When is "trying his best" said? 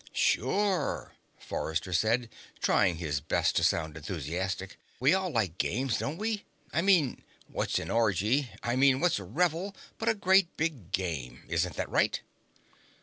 2.59-3.55